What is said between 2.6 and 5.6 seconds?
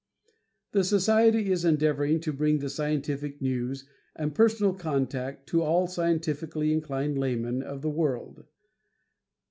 scientific news and personal contact